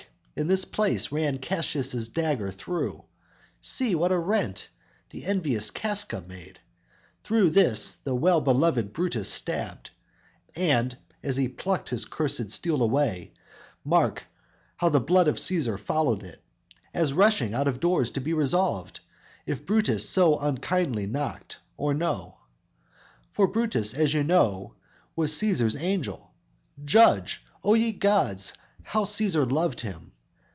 in 0.33 0.47
this 0.47 0.65
place 0.65 1.11
ran 1.11 1.37
Cassius 1.37 2.07
dagger 2.07 2.51
through; 2.51 3.03
See 3.59 3.93
what 3.93 4.11
a 4.13 4.17
rent 4.17 4.69
the 5.11 5.25
envious 5.25 5.69
Casca 5.69 6.23
made; 6.25 6.57
Through 7.23 7.51
this 7.51 7.93
the 7.97 8.15
well 8.15 8.41
beloved 8.41 8.91
Brutus 8.91 9.29
stabbed; 9.29 9.91
And 10.55 10.97
as 11.21 11.35
he 11.37 11.47
plucked 11.47 11.89
his 11.89 12.05
cursed 12.05 12.49
steel 12.49 12.81
away, 12.81 13.33
Mark 13.83 14.23
how 14.77 14.89
the 14.89 15.01
blood 15.01 15.27
of 15.27 15.35
Cæsar 15.35 15.77
followed 15.77 16.23
it; 16.23 16.41
As 16.91 17.13
rushing 17.13 17.53
out 17.53 17.67
of 17.67 17.79
doors 17.79 18.09
to 18.11 18.21
be 18.21 18.33
resolved 18.33 18.99
If 19.45 19.65
Brutus 19.67 20.09
so 20.09 20.39
unkindly 20.39 21.05
knocked, 21.05 21.59
or 21.77 21.93
no; 21.93 22.37
For 23.31 23.45
Brutus, 23.45 23.93
as 23.93 24.15
you 24.15 24.23
know, 24.23 24.73
was 25.15 25.33
Cæsar's 25.33 25.75
angel: 25.75 26.33
Judge, 26.83 27.45
O 27.63 27.75
ye 27.75 27.91
gods, 27.91 28.53
how 28.81 29.03
Cæsar 29.03 29.51
loved 29.51 29.81
him! 29.81 30.13